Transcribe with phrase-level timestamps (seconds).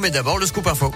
[0.00, 0.92] mais d'abord le scoop info.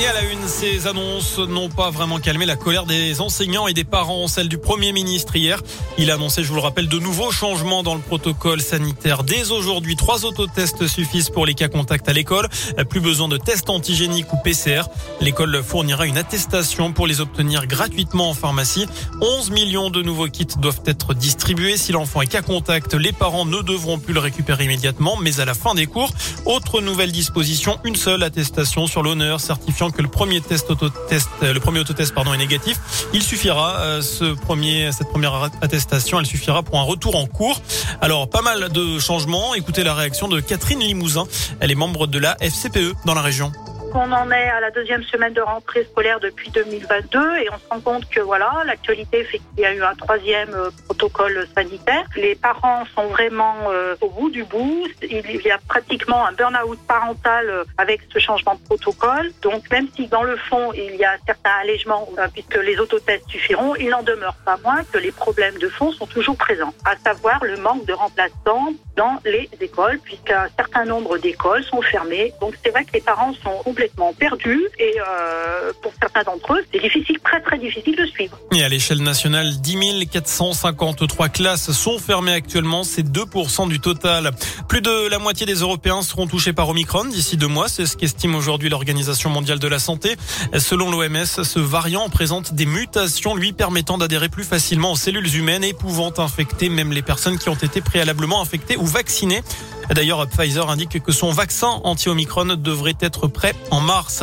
[0.00, 3.74] Et à la une, ces annonces n'ont pas vraiment calmé la colère des enseignants et
[3.74, 5.60] des parents, celle du Premier ministre hier.
[5.98, 9.24] Il a annoncé, je vous le rappelle, de nouveaux changements dans le protocole sanitaire.
[9.24, 12.48] Dès aujourd'hui, trois autotests suffisent pour les cas contacts à l'école.
[12.88, 14.82] Plus besoin de tests antigéniques ou PCR.
[15.20, 18.86] L'école fournira une attestation pour les obtenir gratuitement en pharmacie.
[19.20, 21.76] 11 millions de nouveaux kits doivent être distribués.
[21.76, 25.44] Si l'enfant est cas contact, les parents ne devront plus le récupérer immédiatement, mais à
[25.44, 26.12] la fin des cours.
[26.44, 31.52] Autre nouvelle disposition, une seule attestation sur l'honneur certifiant que le premier test autotest, euh,
[31.52, 32.78] le premier autotest pardon est négatif,
[33.12, 37.60] il suffira euh, ce premier cette première attestation, elle suffira pour un retour en cours.
[38.00, 39.54] Alors pas mal de changements.
[39.54, 41.24] Écoutez la réaction de Catherine Limousin.
[41.60, 43.52] Elle est membre de la FCPE dans la région.
[43.94, 47.68] On en est à la deuxième semaine de rentrée scolaire depuis 2022 et on se
[47.70, 52.04] rend compte que voilà, l'actualité fait qu'il y a eu un troisième euh, protocole sanitaire.
[52.16, 54.86] Les parents sont vraiment euh, au bout du bout.
[55.02, 59.32] Il y a pratiquement un burn-out parental euh, avec ce changement de protocole.
[59.42, 63.74] Donc même si dans le fond il y a certains allègements puisque les autotests suffiront,
[63.76, 67.42] il n'en demeure pas moins que les problèmes de fond sont toujours présents, à savoir
[67.44, 72.32] le manque de remplaçants dans les écoles puisqu'un certain nombre d'écoles sont fermées.
[72.40, 76.64] Donc c'est vrai que les parents sont complètement perdus et euh, pour certains d'entre eux,
[76.72, 78.38] c'est difficile, très très difficile de suivre.
[78.52, 84.32] Et à l'échelle nationale, 10 453 classes sont fermées actuellement, c'est 2% du total.
[84.68, 87.96] Plus de la moitié des Européens seront touchés par Omicron d'ici deux mois, c'est ce
[87.96, 90.16] qu'estime aujourd'hui l'Organisation mondiale de la santé.
[90.58, 95.62] Selon l'OMS, ce variant présente des mutations lui permettant d'adhérer plus facilement aux cellules humaines
[95.62, 99.42] et pouvant infecter même les personnes qui ont été préalablement infectées ou vaccinés.
[99.90, 104.22] D'ailleurs, Pfizer indique que son vaccin anti-Omicron devrait être prêt en mars.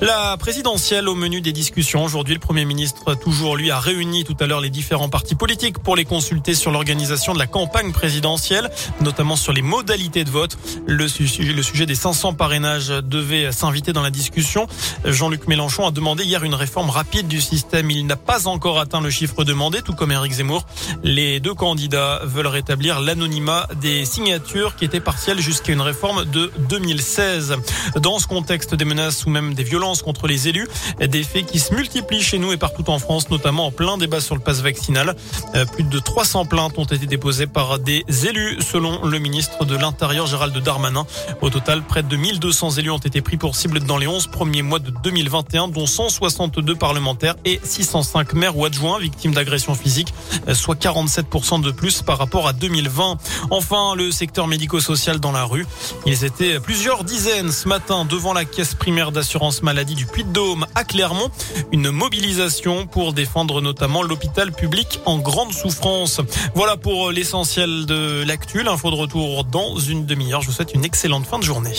[0.00, 2.04] La présidentielle au menu des discussions.
[2.04, 5.78] Aujourd'hui, le Premier ministre, toujours lui, a réuni tout à l'heure les différents partis politiques
[5.78, 10.58] pour les consulter sur l'organisation de la campagne présidentielle, notamment sur les modalités de vote.
[10.86, 14.66] Le, sujet, des 500 parrainages devait s'inviter dans la discussion.
[15.04, 17.90] Jean-Luc Mélenchon a demandé hier une réforme rapide du système.
[17.90, 20.66] Il n'a pas encore atteint le chiffre demandé, tout comme Éric Zemmour.
[21.02, 26.50] Les deux candidats veulent rétablir l'anonymat des signatures qui étaient partielle jusqu'à une réforme de
[26.68, 27.54] 2016.
[28.02, 30.66] Dans ce contexte des menaces ou même des violences contre les élus,
[30.98, 34.20] des faits qui se multiplient chez nous et partout en France, notamment en plein débat
[34.20, 35.14] sur le passe vaccinal.
[35.54, 39.76] Euh, plus de 300 plaintes ont été déposées par des élus, selon le ministre de
[39.76, 41.06] l'Intérieur Gérald Darmanin.
[41.40, 44.62] Au total, près de 1200 élus ont été pris pour cible dans les 11 premiers
[44.62, 50.12] mois de 2021, dont 162 parlementaires et 605 maires ou adjoints victimes d'agressions physiques,
[50.48, 53.18] euh, soit 47% de plus par rapport à 2020.
[53.50, 55.66] Enfin, le secteur médico-social dans la rue.
[56.06, 60.84] Ils étaient plusieurs dizaines ce matin devant la caisse primaire d'assurance maladie du Puy-de-Dôme à
[60.84, 61.30] Clermont.
[61.70, 66.20] Une mobilisation pour défendre notamment l'hôpital public en grande souffrance.
[66.54, 68.62] Voilà pour l'essentiel de l'actu.
[68.62, 70.40] L'info de retour dans une demi-heure.
[70.40, 71.74] Je vous souhaite une excellente fin de journée.